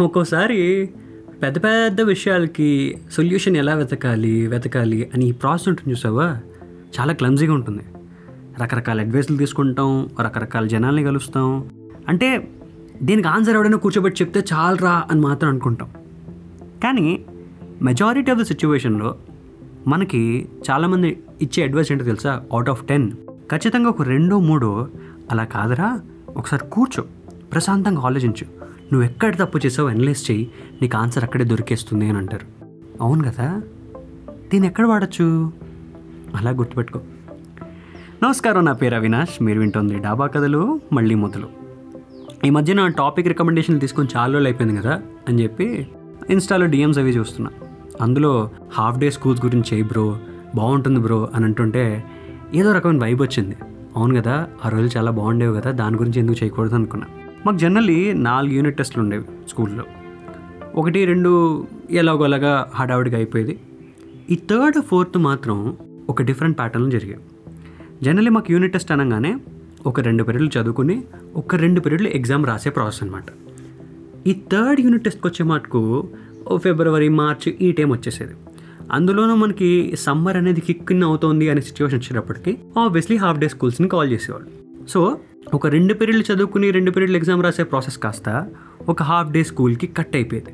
ఒక్కోసారి 0.00 0.90
పెద్ద 1.42 1.64
పెద్ద 1.64 2.00
విషయాలకి 2.00 2.98
సొల్యూషన్ 3.12 3.56
ఎలా 3.56 3.74
వెతకాలి 3.74 4.46
వెతకాలి 4.46 5.10
అని 5.14 5.28
ఈ 5.28 5.32
ప్రాసెస్ 5.32 5.68
ఉంటుంది 5.68 5.90
చూసావా? 5.90 6.40
చాలా 7.00 7.12
క్లమ్జీగా 7.12 7.54
ఉంటుంది. 7.54 7.82
రకరకాల 8.62 9.00
అడ్వైస్లు 9.00 9.36
తీసుకుంటాం 9.36 10.08
రకరకాల 10.20 10.66
జనాల్ని 10.66 11.04
కలుస్తాం. 11.04 11.70
అంటే 12.08 12.50
దీనికి 13.02 13.28
ఆన్సర్ 13.28 13.54
ఎవడైనా 13.54 13.76
కూర్చోబెట్టి 13.76 14.24
చెప్తే 14.24 14.44
చాలరా 14.52 15.04
అని 15.10 15.20
మాత్రం 15.20 15.50
అనుకుంటాం. 15.50 15.90
కానీ 16.84 17.24
మెజారిటీ 17.82 18.30
ఆఫ్ 18.30 18.38
ద 18.38 18.42
సిచ్యువేషన్లో 18.42 19.16
మనకి 19.86 20.48
చాలామంది 20.70 21.22
ఇచ్చే 21.42 21.64
అడ్వైస్ 21.64 21.92
ఏంటో 21.92 22.04
తెలుసా? 22.04 22.42
అవుట్ 22.52 22.70
ఆఫ్ 22.70 22.86
టెన్ 22.86 23.12
ఖచ్చితంగా 23.52 23.88
ఒక 23.88 24.02
రెండో 24.02 24.40
మూడో 24.40 24.88
అలా 25.30 25.44
కాదురా. 25.44 26.00
ఒకసారి 26.36 26.70
కూర్చో. 26.70 27.04
ప్రశాంతంగా 27.52 28.00
ఆలోచించు. 28.00 28.46
నువ్వు 28.92 29.02
ఎక్కడ 29.02 29.38
తప్పు 29.38 29.58
చేసావు 29.58 29.88
అనలైజ్ 29.88 30.30
చేయి. 30.30 30.50
నీకు 30.82 30.96
ఆన్సర్ 30.96 31.24
అక్కడే 31.24 31.44
దొరికేస్తుంది 31.44 32.08
అని 32.08 32.18
అంటారు. 32.18 32.64
అవును 33.00 33.24
కదా? 33.24 33.62
దీన్ని 34.52 34.68
ఎక్కడ 34.68 34.86
వాడచ్చు? 34.86 35.52
అలా 36.36 36.50
గుర్తుపెట్టుకో. 36.50 37.00
నమస్కారం 38.22 38.64
నా 38.64 38.72
పేరు 38.72 38.94
అవినాష్. 38.94 39.42
మీరు 39.42 39.60
వింటుంది 39.60 39.98
డాబా 39.98 40.26
కథలు 40.26 40.80
మళ్ళీ 40.92 41.14
మొదలు 41.14 41.48
ఈ 42.44 42.50
మధ్య 42.50 42.74
నా 42.74 42.88
టాపిక్ 42.88 43.28
రికమెండేషన్లు 43.28 43.80
తీసుకొని 43.80 44.08
చాలా 44.16 44.32
రోజులు 44.32 44.48
అయిపోయింది 44.48 44.80
కదా 44.80 45.02
అని 45.28 45.42
చెప్పి 45.42 45.88
ఇన్స్టాలో 46.30 46.66
డిఎమ్స్ 46.66 46.98
అవి 46.98 47.10
చూస్తున్నా. 47.10 47.50
అందులో 48.00 48.50
హాఫ్ 48.72 48.98
డే 48.98 49.10
స్కూల్స్ 49.10 49.44
గురించి 49.44 49.64
చేయి 49.72 49.82
బ్రో 49.82 50.18
బాగుంటుంది 50.54 51.00
బ్రో 51.00 51.28
అని 51.34 51.44
అంటుంటే 51.44 52.04
ఏదో 52.54 52.72
రకమైన 52.72 53.02
వైబ్ 53.02 53.22
వచ్చింది. 53.22 53.56
అవును 53.96 54.20
కదా? 54.20 54.46
ఆ 54.64 54.68
రోజులు 54.68 54.98
చాలా 54.98 55.10
బాగుండేవి 55.10 55.60
కదా? 55.60 55.70
దాని 55.70 55.96
గురించి 55.96 56.20
ఎందుకు 56.20 56.44
చేయకూడదు 56.44 56.74
అనుకున్నా. 56.74 57.06
మాకు 57.46 57.58
జనరల్లీ 57.58 58.12
నాలుగు 58.12 58.52
యూనిట్ 58.52 58.76
టెస్ట్లు 58.76 59.02
ఉండేవి 59.02 59.24
స్కూల్లో. 59.48 59.84
ఒకటి 60.74 61.04
రెండు 61.04 61.30
ఎలాగోలాగా 61.90 62.70
హడావుడిగా 62.74 63.16
అయిపోయేది. 63.16 63.58
ఈ 64.30 64.34
థర్డ్ 64.50 64.82
ఫోర్త్ 64.82 65.18
మాత్రం 65.18 65.76
ఒక 66.08 66.22
డిఫరెంట్ 66.22 66.58
ప్యాటర్న్లో 66.58 66.90
జరిగాయి. 66.90 67.20
జనరల్లీ 68.02 68.30
మాకు 68.30 68.52
యూనిట్ 68.52 68.72
టెస్ట్ 68.72 68.92
అనగానే 68.92 69.36
ఒక 69.86 70.00
రెండు 70.00 70.24
పీరియడ్లు 70.24 70.50
చదువుకుని 70.56 71.02
ఒక 71.36 71.54
రెండు 71.54 71.80
పీరియడ్లు 71.80 72.08
ఎగ్జామ్ 72.08 72.46
రాసే 72.46 72.70
ప్రాసెస్ 72.70 73.02
అనమాట 73.02 73.24
ఈ 74.26 74.32
థర్డ్ 74.52 74.80
యూనిట్ 74.80 75.04
టెస్ట్కి 75.04 75.28
వచ్చే 75.28 75.44
మటుకు 75.44 76.08
ఓ 76.48 76.56
ఫిబ్రవరి 76.56 77.08
మార్చ్ 77.08 77.54
ఈ 77.60 77.72
టైం 77.72 77.90
వచ్చేసేది. 77.92 78.34
అందులోనూ 78.92 79.34
మనకి 79.34 79.96
సమ్మర్ 79.98 80.36
అనేది 80.36 80.60
కిక్కిన్ 80.60 81.02
అవుతోంది 81.02 81.50
అనే 81.50 81.60
సిచ్యువేషన్ 81.60 82.00
వచ్చేటప్పటికి 82.00 82.58
ఆబ్వియస్లీ 82.78 83.16
హాఫ్ 83.16 83.38
డే 83.38 83.48
స్కూల్స్ని 83.48 83.88
కాల్ 83.88 84.12
చేసేవాళ్ళు. 84.12 84.50
సో 84.88 85.18
ఒక 85.48 85.66
రెండు 85.66 85.94
పీరియడ్లు 85.94 86.32
చదువుకుని 86.32 86.70
రెండు 86.70 86.90
పీరియడ్లు 86.90 87.16
ఎగ్జామ్ 87.16 87.42
రాసే 87.42 87.62
ప్రాసెస్ 87.62 87.98
కాస్త 87.98 88.46
ఒక 88.88 89.02
హాఫ్ 89.02 89.30
డే 89.30 89.44
స్కూల్కి 89.44 89.86
కట్ 89.86 90.16
అయిపోయేది. 90.16 90.50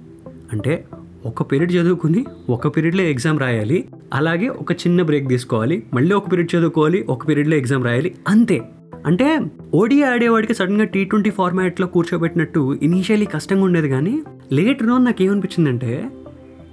అంటే 0.53 0.85
ఒక 1.27 1.53
పీరియడ్ 1.53 1.73
చదువుకుని 1.73 2.27
ఒక 2.49 2.77
పీరియడ్లో 2.77 3.03
ఎగ్జామ్ 3.03 3.41
రాయాలి 3.41 3.89
అలాగే 4.15 4.49
ఒక 4.49 4.73
చిన్న 4.73 5.03
బ్రేక్ 5.03 5.29
తీసుకోవాలి 5.29 5.87
మళ్ళీ 5.95 6.15
ఒక 6.15 6.33
పీరియడ్ 6.33 6.57
చదువుకోవాలి 6.57 7.03
ఒక 7.03 7.29
పీరియడ్లో 7.29 7.57
ఎగ్జామ్ 7.57 7.85
రాయాలి 7.85 8.15
అంతే. 8.29 8.63
అంటే 9.07 9.41
ఓడి 9.75 10.03
ఆడేవాడికి 10.03 10.55
సడన్గా 10.55 10.85
టీ 10.85 11.05
ట్వంటీ 11.05 11.31
ఫార్మాట్లో 11.31 11.87
కూర్చోబెట్టినట్టు 11.87 12.79
ఇనీషియలీ 12.83 13.25
కష్టంగా 13.25 13.65
ఉండేది 13.65 13.89
కానీ 13.89 14.23
లేటర్ 14.53 14.91
ఆన్ 14.91 15.05
నాకు 15.05 15.23
ఏమనిపించిందంటే 15.23 16.11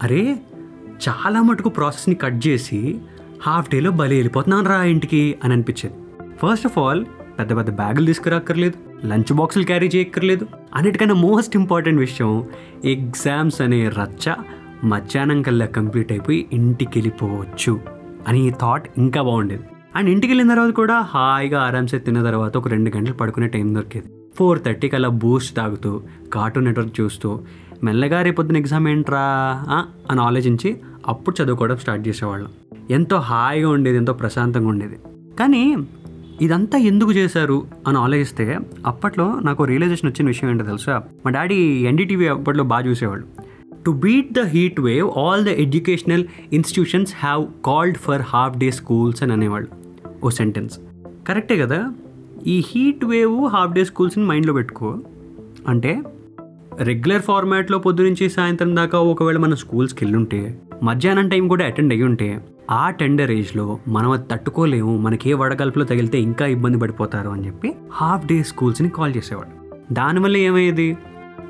అరే 0.04 0.40
చాలా 1.10 1.42
మటుకు 1.42 1.70
ప్రాసెస్ని 1.70 2.16
కట్ 2.16 2.48
చేసి 2.48 3.00
హాఫ్ 3.48 3.70
డేలో 3.70 3.92
బలి 3.92 4.16
వెళ్ళిపోతున్నాను 4.16 4.70
రా 4.70 4.84
ఇంటికి 4.84 5.36
అని 5.44 5.54
అనిపించేది. 5.54 5.96
ఫస్ట్ 6.44 6.66
ఆఫ్ 6.66 6.78
ఆల్ 6.78 7.06
పెద్ద 7.40 7.58
పెద్ద 7.58 7.70
బ్యాగులు 7.76 8.06
తీసుకురాక్కర్లేదు 8.06 9.08
లంచ్ 9.08 9.34
బాక్సులు 9.34 9.66
క్యారీ 9.66 9.88
చేయక్కర్లేదు. 9.96 10.46
అన్నిటికన్నా 10.76 11.16
మోస్ట్ 11.16 11.56
ఇంపార్టెంట్ 11.56 12.00
విషయం 12.00 12.44
ఎగ్జామ్స్ 12.86 13.62
అనే 13.62 13.90
రచ్చ 13.90 14.34
మధ్యాహ్నం 14.84 15.42
కల్లా 15.42 15.66
కంప్లీట్ 15.66 16.12
అయిపోయి 16.12 16.46
ఇంటికి 16.54 16.92
వెళ్ళిపోవచ్చు 16.96 17.80
అని 18.28 18.48
ఈ 18.48 18.52
థాట్ 18.62 18.90
ఇంకా 18.98 19.22
బాగుండేది. 19.22 19.64
అండ్ 19.96 20.10
ఇంటికి 20.10 20.32
వెళ్ళిన 20.32 20.50
తర్వాత 20.50 20.74
కూడా 20.74 21.00
హాయిగా 21.00 21.60
ఆరామ్సే 21.62 22.00
తిన్న 22.00 22.24
తర్వాత 22.24 22.58
ఒక 22.58 22.68
రెండు 22.68 22.92
గంటలు 22.98 23.14
పడుకునే 23.14 23.48
టైం 23.48 23.76
దొరికేది. 23.76 24.08
ఫోర్ 24.36 24.60
థర్టీకి 24.66 24.96
అలా 24.96 25.10
బూస్ట్ 25.24 25.56
తాగుతూ 25.56 26.02
కార్టూన్ 26.34 26.66
నెట్వర్క్ 26.66 27.02
చూస్తూ 27.02 27.40
మెల్లగా 27.84 28.22
రేపొద్దున 28.22 28.58
ఎగ్జామ్ 28.58 28.88
ఏంట్రా 28.88 29.26
అని 30.12 30.22
ఆలోచించి 30.22 30.70
అప్పుడు 31.08 31.44
చదువుకోవడం 31.44 31.78
స్టార్ట్ 31.78 32.08
చేసేవాళ్ళం. 32.08 32.52
ఎంతో 32.90 33.18
హాయిగా 33.18 33.70
ఉండేది 33.70 33.98
ఎంతో 33.98 34.14
ప్రశాంతంగా 34.14 34.68
ఉండేది. 34.68 34.98
కానీ 35.40 35.64
ఇదంతా 36.42 36.78
ఎందుకు 36.78 37.12
చేశారు 37.12 37.68
అని 37.88 37.98
ఆలోచిస్తే 37.98 38.60
అప్పట్లో 38.86 39.40
నాకు 39.40 39.64
రియలైజేషన్ 39.64 40.10
వచ్చిన 40.10 40.28
విషయం 40.28 40.50
ఏంటో 40.50 40.66
తెలుసా? 40.66 41.04
మా 41.26 41.32
డాడీ 41.32 41.56
ఎన్డీటీవీ 41.88 42.28
అప్పట్లో 42.28 42.64
బాగా 42.64 42.88
చూసేవాళ్ళు. 42.88 43.28
To 43.86 43.92
beat 43.92 44.34
the 44.34 44.40
heat 44.40 44.80
wave 44.80 45.12
all 45.18 45.46
the 45.46 45.48
educational 45.48 46.26
institutions 46.54 47.14
have 47.16 47.46
called 47.66 47.98
for 47.98 48.22
half 48.22 48.58
day 48.58 48.72
schools 48.72 49.24
అని 49.24 49.34
అనేవాళ్ళు. 49.34 49.70
ఓ 50.24 50.30
సెంటెన్స్ 50.30 50.80
కరెక్టే 51.28 51.58
కదా? 51.58 51.94
ఈ 52.48 52.64
హీట్ 52.68 53.06
వేవ్ 53.06 53.48
హాఫ్ 53.48 53.72
డే 53.72 53.86
స్కూల్స్ని 53.86 54.26
మైండ్లో 54.26 54.54
పెట్టుకో. 54.54 55.00
అంటే 55.68 56.02
రెగ్యులర్ 56.80 57.22
ఫార్మాట్లో 57.22 57.78
పొద్దు 57.80 58.04
నుంచి 58.04 58.30
సాయంత్రం 58.30 58.76
దాకా 58.76 59.00
ఒకవేళ 59.00 59.38
మనం 59.38 59.56
స్కూల్స్కి 59.56 60.06
వెళ్ళుంటే 60.06 60.60
మధ్యాహ్నం 60.84 61.30
టైం 61.30 61.48
కూడా 61.48 61.66
అటెండ్ 61.66 61.94
అయ్యి 61.94 62.06
ఉంటే 62.06 62.44
ఆ 62.72 62.90
టెండర్ 62.90 63.32
ఏజ్లో 63.32 63.80
మనం 63.88 64.12
అది 64.12 64.24
తట్టుకోలేము 64.32 64.98
మనకి 64.98 65.30
ఏ 65.30 65.34
వడగల్పులో 65.34 65.86
తగిలితే 65.86 66.20
ఇంకా 66.20 66.46
ఇబ్బంది 66.46 66.78
పడిపోతారు 66.78 67.30
అని 67.30 67.46
చెప్పి 67.46 67.76
హాఫ్ 67.92 68.26
డే 68.26 68.44
స్కూల్స్ని 68.44 68.90
కాల్ 68.90 69.16
చేసేవాడు 69.18 69.50
దానివల్ల 69.94 70.38
ఏమయ్యేది? 70.38 70.98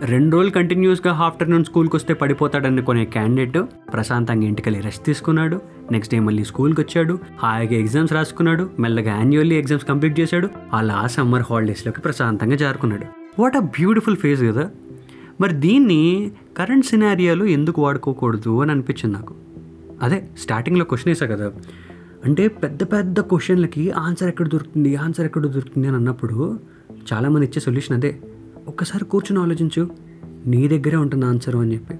రెండు 0.02 0.36
రోజులు 0.36 0.52
కంటిన్యూస్గా 0.52 1.14
ఆఫ్టర్నూన్ 1.14 1.66
స్కూల్కి 1.66 1.96
వస్తే 1.96 2.14
పడిపోతాడనుకునే 2.14 3.06
క్యాండిడేట్ 3.06 3.58
ప్రశాంతంగా 3.94 4.48
ఇంటికెళ్ళి 4.48 4.82
రెస్ట్ 4.82 5.06
తీసుకున్నాడు. 5.06 5.62
నెక్స్ట్ 5.92 6.14
డే 6.14 6.20
మళ్ళీ 6.20 6.44
స్కూల్కి 6.44 6.82
వచ్చాడు. 6.82 7.20
హాయిగా 7.38 7.76
ఎగ్జామ్స్ 7.76 8.14
రాసుకున్నాడు. 8.14 8.70
మెల్లగా 8.80 9.16
యాన్యువల్లీ 9.16 9.56
ఎగ్జామ్స్ 9.56 9.86
కంప్లీట్ 9.86 10.20
చేశాడు. 10.20 10.50
అలా 10.74 11.08
సమ్మర్ 11.08 11.44
హాలిడేస్లోకి 11.50 12.02
ప్రశాంతంగా 12.02 12.56
జారుకున్నాడు. 12.56 13.06
వాట్ 13.42 13.58
అ 13.58 13.60
బ్యూటిఫుల్ 13.60 14.18
ఫేజ్ 14.18 14.44
కదా! 14.44 14.70
మరి 15.42 15.54
దీన్ని 15.54 16.32
కరెంట్ 16.58 16.86
సినారియాలో 16.86 17.46
ఎందుకు 17.46 17.82
వాడుకోకూడదు 17.82 18.62
అని 18.62 18.72
అనిపించింది 18.72 19.16
నాకు. 19.16 19.36
అదే 20.02 20.28
స్టార్టింగ్లో 20.38 20.86
క్వశ్చన్ 20.86 21.10
వేసా 21.10 21.26
కదా. 21.26 21.52
అంటే 22.26 22.48
పెద్ద 22.48 22.84
పెద్ద 22.84 23.20
క్వశ్చన్లకి 23.20 23.92
ఆన్సర్ 23.92 24.28
ఎక్కడ 24.28 24.48
దొరుకుతుంది 24.48 24.96
ఆన్సర్ 24.96 25.26
ఎక్కడ 25.26 25.46
దొరుకుతుంది 25.46 25.88
అని 25.88 25.98
అన్నప్పుడు 25.98 26.60
చాలామంది 27.14 27.46
ఇచ్చే 27.46 27.62
సొల్యూషన్ 27.62 27.96
అదే. 27.96 28.20
ఒక్కసారి 28.68 29.06
కూర్చొని 29.06 29.42
ఆలోచించు. 29.42 29.90
నీ 30.46 30.68
దగ్గరే 30.68 30.96
ఉంటుంది 30.96 31.26
ఆన్సర్ 31.26 31.56
అని 31.56 31.74
చెప్పి. 31.74 31.94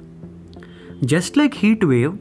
జస్ట్ 1.04 1.38
లైక్ 1.38 1.54
హీట్ 1.58 1.86
వేవ్ 1.86 2.18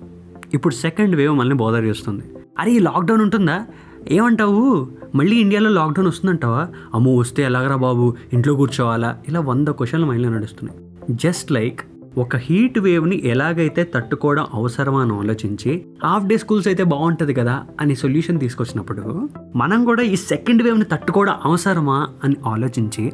ఇప్పుడు 0.55 0.75
సెకండ్ 0.75 1.17
వేవ్ 1.17 1.37
మళ్ళీ 1.37 1.55
బోదర్ 1.55 1.85
చేస్తుంది. 1.85 2.25
అరే 2.59 2.73
ఈ 2.73 2.79
లాక్డౌన్ 2.79 3.21
ఉంటుందా? 3.21 3.67
ఏమంటావు? 4.11 4.89
మళ్ళీ 5.15 5.37
ఇండియాలో 5.37 5.71
లాక్డౌన్ 5.71 6.09
వస్తుందంటావా? 6.09 6.69
అమ్మో 6.95 7.17
వస్తే 7.17 7.43
ఎలాగరా 7.43 7.77
బాబు? 7.77 8.17
ఇంట్లో 8.33 8.55
కూర్చోవాలా? 8.55 9.23
ఇలా 9.29 9.41
వంద 9.41 9.69
క్వశ్చన్లు 9.69 10.07
మైండ్లో 10.07 10.29
నడుస్తున్నాయి. 10.29 10.92
జస్ట్ 11.11 11.53
లైక్ 11.53 11.81
ఒక 12.19 12.37
హీట్ 12.37 12.79
వేవ్ని 12.79 13.23
ఎలాగైతే 13.25 13.85
తట్టుకోవడం 13.85 14.47
అవసరమా 14.55 15.03
అని 15.03 15.13
ఆలోచించి 15.13 15.85
హాఫ్ 16.05 16.27
డే 16.27 16.39
స్కూల్స్ 16.39 16.69
అయితే 16.69 16.83
బాగుంటుంది 16.83 17.35
కదా 17.35 17.65
అని 17.81 17.97
సొల్యూషన్ 17.97 18.41
తీసుకొచ్చినప్పుడు 18.41 19.29
మనం 19.57 19.85
కూడా 19.85 20.03
ఈ 20.03 20.17
సెకండ్ 20.17 20.63
వేవ్ని 20.63 20.85
తట్టుకోవడం 20.85 21.35
అవసరమా 21.45 22.09
అని 22.25 22.37
ఆలోచించి 22.47 23.13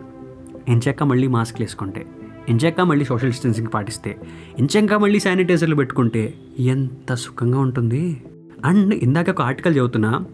ఎంచక్క 0.69 1.03
మళ్ళీ 1.03 1.27
మాస్క్లు 1.27 1.65
వేసుకుంటే 1.65 2.07
ఎంచక్క 2.49 2.81
మళ్ళీ 2.81 3.05
సోషల్ 3.05 3.31
డిస్టెన్సింగ్ 3.31 3.69
పాటిస్తే 3.75 4.17
ఎంచక్క 4.59 4.95
మళ్ళీ 4.95 5.21
శానిటైజర్లు 5.21 5.77
పెట్టుకుంటే 5.77 6.35
ఎంత 6.59 7.15
సుఖంగా 7.15 7.61
ఉంటుంది. 7.61 8.23
అండ్ 8.65 8.95
ఇందాక 8.95 9.31
ఒక 9.31 9.43
ఆర్టికల్ 9.43 9.75
చదువుతున్నా 9.75 10.25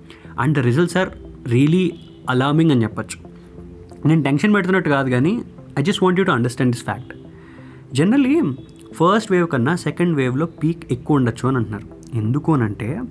and 0.41 0.59
results 0.59 0.97
are 0.97 1.09
really 1.49 1.93
alarming 2.31 2.71
అని 2.71 2.83
చెప్పచ్చు. 2.83 3.19
నేను 4.09 4.23
టెన్షన్ 4.23 4.55
పెడుతున్నట్టు 4.55 4.89
కాదు 4.89 5.11
కానీ 5.11 5.43
I 5.79 5.83
just 5.83 6.03
want 6.03 6.21
you 6.21 6.27
to 6.27 6.31
understand 6.31 6.73
this 6.75 6.85
fact 6.85 7.13
generally 7.95 8.43
first 8.93 9.33
wave 9.33 9.49
కన్నా 9.49 9.77
సెకండ్ 9.77 10.17
వేవ్లో 10.17 10.47
పీక్ 10.47 10.93
ఎక్కువ 10.93 11.17
ఉండొచ్చు 11.17 11.49
అని 11.49 11.57
అంటున్నారు. 11.57 12.17
ఎందుకు 12.17 12.55
అని 12.55 12.63
అంటే 12.63 13.03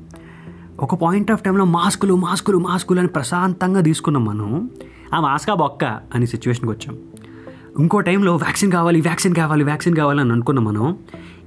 ఒక 0.80 0.96
పాయింట్ 0.96 1.32
ఆఫ్ 1.32 1.44
టైంలో 1.44 1.66
మాస్కులు 1.66 2.14
మాస్కులు 2.14 2.58
మాస్కులు 2.58 3.00
అని 3.00 3.08
ప్రశాంతంగా 3.08 3.82
తీసుకున్నాం 3.82 4.26
మనం. 4.26 4.70
ఆ 5.14 5.20
మాస్కా 5.20 5.54
బొక్క 5.54 5.84
అనే 5.84 6.26
సిచ్యువేషన్కి 6.26 6.72
వచ్చాం. 6.72 6.98
ఇంకో 7.80 8.00
టైంలో 8.00 8.36
వ్యాక్సిన్ 8.36 8.72
కావాలి 8.72 9.02
వ్యాక్సిన్ 9.02 9.36
కావాలి 9.36 9.64
వ్యాక్సిన్ 9.64 9.96
కావాలి 9.96 10.22
అని 10.22 10.32
అనుకున్నాం 10.32 10.66
మనం. 10.66 10.98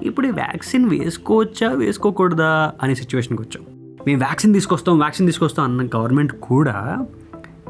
ఇప్పుడు 0.03 0.29
వ్యాక్సిన్ 0.29 0.89
వేసుకోవచ్చా 0.89 1.73
వేసుకోకూడదా 1.73 2.73
అనే 2.83 2.95
సిచ్యువేషన్కి 2.95 3.43
వచ్చాం. 3.43 3.65
మేము 4.07 4.19
వ్యాక్సిన్ 4.19 4.55
తీసుకొస్తాం 4.55 4.99
వ్యాక్సిన్ 4.99 5.29
తీసుకొస్తాం 5.29 5.65
అన్న 5.65 5.99
గవర్నమెంట్ 5.99 6.33
కూడా 6.33 7.07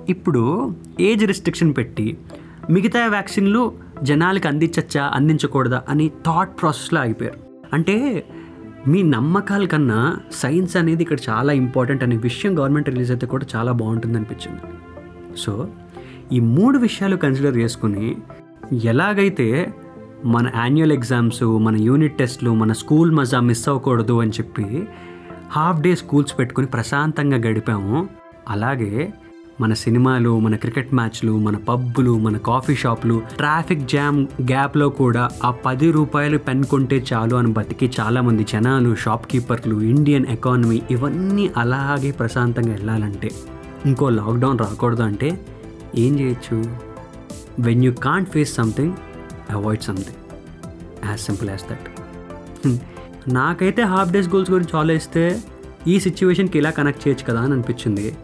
ఇప్పుడు 0.08 0.74
ఏజ్ 1.00 1.26
రిస్ట్రిక్షన్ 1.26 1.74
పెట్టి 1.76 2.18
మిగతా 2.70 3.06
వ్యాక్సిన్లు 3.06 3.85
జనాలకి 4.02 4.48
అందించచ్చా 4.48 5.10
అందించకూడదా 5.14 5.82
అని 5.88 6.08
థాట్ 6.08 6.60
ప్రాసెస్లో 6.60 7.00
ఆగిపోయారు. 7.00 7.38
అంటే 7.72 8.26
మీ 8.88 9.02
నమ్మకాల 9.02 9.66
కన్నా 9.66 10.16
సైన్స్ 10.32 10.76
అనేది 10.76 11.02
ఇక్కడ 11.02 11.18
చాలా 11.28 11.52
ఇంపార్టెంట్ 11.52 12.02
అనే 12.02 12.16
విషయం 12.16 12.58
గవర్నమెంట్ 12.58 12.88
రిలీజ్ 12.88 13.10
అయితే 13.10 13.26
కూడా 13.26 13.46
చాలా 13.56 13.72
బాగుంటుంది 13.72 14.16
అనిపించింది. 14.16 14.60
సో 15.38 15.68
ఈ 16.32 16.40
మూడు 16.40 16.78
విషయాలు 16.78 17.16
కన్సిడర్ 17.16 17.56
చేసుకుని 17.56 18.16
ఎలాగైతే 18.84 19.74
మన 20.24 20.50
యాన్యువల్ 20.56 20.92
ఎగ్జామ్స్ 20.92 21.42
మన 21.42 21.76
యూనిట్ 21.76 22.18
టెస్ట్లు 22.18 22.54
మన 22.54 22.72
స్కూల్ 22.72 23.12
మజా 23.12 23.40
మిస్ 23.40 23.68
అవ్వకూడదు 23.68 24.20
అని 24.20 24.30
చెప్పి 24.30 24.88
హాఫ్ 25.50 25.80
డే 25.80 25.94
స్కూల్స్ 25.94 26.38
పెట్టుకుని 26.38 26.66
ప్రశాంతంగా 26.66 27.36
గడిపాము. 27.36 28.08
అలాగే 28.48 29.12
మన 29.60 29.74
సినిమాలు 29.74 30.38
మన 30.38 30.56
క్రికెట్ 30.56 30.94
మ్యాచ్లు 30.94 31.38
మన 31.38 31.56
పబ్బులు 31.56 32.18
మన 32.18 32.36
కాఫీ 32.36 32.74
షాపులు 32.74 33.22
ట్రాఫిక్ 33.36 33.88
జామ్ 33.88 34.26
గ్యాప్లో 34.42 34.88
కూడా 34.88 35.30
ఆ 35.44 35.50
పది 35.50 35.92
రూపాయలు 35.92 36.38
పెన్ 36.38 36.64
కొంటే 36.64 37.04
చాలు 37.12 37.34
అని 37.34 37.48
బతికి 37.48 37.92
చాలామంది 38.00 38.44
జనాలు 38.44 38.94
షాప్ 38.94 39.26
కీపర్లు 39.26 39.80
ఇండియన్ 39.82 40.26
ఎకానమీ 40.26 40.82
ఇవన్నీ 40.90 41.50
అలాగే 41.56 42.10
ప్రశాంతంగా 42.10 42.72
వెళ్ళాలంటే 42.72 43.30
ఇంకో 43.86 44.08
లాక్డౌన్ 44.08 44.58
రాకూడదు 44.58 45.02
అంటే 45.02 45.40
ఏం 45.94 46.20
చేయొచ్చు? 46.20 46.64
When 47.60 47.84
you 47.84 47.92
can't 47.92 48.30
face 48.30 48.54
something 48.54 48.92
avoid 49.50 49.82
something 49.82 50.22
as 51.06 51.20
simple 51.20 51.50
as 51.50 51.62
that 51.62 51.88
నాకైతే 53.28 53.82
హాఫ్ 53.82 54.12
డేస్ 54.12 54.28
గోల్స్ 54.28 54.50
గురించి 54.50 54.76
ఆలోచిస్తే 54.76 55.42
ఈ 55.86 56.00
సిచ్యువేషన్కి 56.00 56.58
ఇలా 56.58 56.70
కనెక్ట్ 56.70 57.08
చేయొచ్చు 57.08 57.24
కదా 57.24 57.40
అని 57.40 57.52
అనిపించింది. 57.52 58.16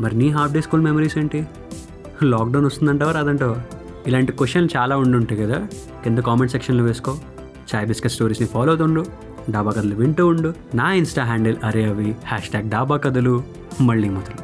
మరి 0.00 0.18
నీ 0.18 0.28
హాఫ్ 0.28 0.52
డే 0.52 0.60
స్కూల్ 0.60 0.82
మెమరీస్ 0.82 1.18
ఏంటి? 1.18 1.46
లాక్డౌన్ 2.22 2.66
వస్తుందంటావా 2.66 3.12
రాదంటావా? 3.12 3.56
ఇలాంటి 4.06 4.32
క్వశ్చన్లు 4.32 4.78
చాలా 4.78 4.96
ఉండుంటాయి 4.96 5.42
కదా. 5.42 5.66
కింద 6.04 6.18
కామెంట్ 6.18 6.52
సెక్షన్లో 6.52 6.84
వేసుకో. 6.84 7.18
చాయ్ 7.74 7.86
బిస్కెట్ 7.86 8.12
స్టోరీస్ని 8.12 8.46
ఫాలో 8.46 8.68
అవుతుండు 8.68 9.04
డాబా 9.50 9.70
కథలు 9.70 9.94
వింటూ 9.94 10.26
ఉండు. 10.26 10.54
నా 10.74 10.92
ఇన్స్టా 10.92 11.24
హ్యాండిల్ 11.24 11.56
అరే 11.64 11.84
అవి 11.84 12.16
హ్యాష్ 12.26 12.48
ట్యాగ్ 12.48 12.70
డాబా 12.70 12.96
కథలు. 12.96 13.42
మళ్ళీ 13.80 14.08
మొదలు. 14.08 14.43